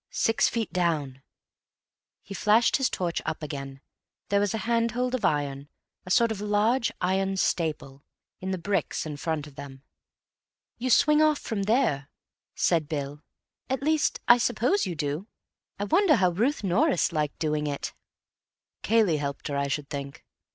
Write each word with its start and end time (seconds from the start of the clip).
Six 0.09 0.49
feet 0.49 0.73
down." 0.73 1.21
He 2.23 2.33
flashed 2.33 2.77
his 2.77 2.89
torch 2.89 3.21
up 3.23 3.43
again. 3.43 3.81
There 4.29 4.39
was 4.39 4.55
a 4.55 4.65
handhold 4.65 5.13
of 5.13 5.23
iron, 5.23 5.69
a 6.07 6.09
sort 6.09 6.31
of 6.31 6.41
large 6.41 6.91
iron 7.01 7.37
staple, 7.37 8.03
in 8.39 8.49
the 8.49 8.57
bricks 8.57 9.05
in 9.05 9.15
front 9.17 9.45
of 9.45 9.53
them. 9.57 9.83
"You 10.79 10.89
swing 10.89 11.21
off 11.21 11.37
from 11.37 11.61
there," 11.61 12.09
said 12.55 12.89
Bill. 12.89 13.21
"At 13.69 13.83
least, 13.83 14.19
I 14.27 14.39
suppose 14.39 14.87
you 14.87 14.95
do. 14.95 15.27
I 15.77 15.83
wonder 15.83 16.15
how 16.15 16.31
Ruth 16.31 16.63
Norris 16.63 17.11
liked 17.11 17.37
doing 17.37 17.67
it." 17.67 17.93
"Cayley 18.81 19.17
helped 19.17 19.49
her, 19.49 19.55
I 19.55 19.67
should 19.67 19.91
think.... 19.91 20.25